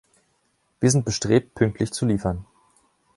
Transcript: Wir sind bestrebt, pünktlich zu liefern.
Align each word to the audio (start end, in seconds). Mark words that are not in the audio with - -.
Wir 0.79 0.89
sind 0.89 1.05
bestrebt, 1.05 1.53
pünktlich 1.53 1.91
zu 1.93 2.07
liefern. 2.07 2.47